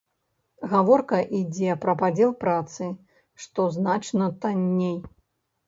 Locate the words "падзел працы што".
2.01-3.69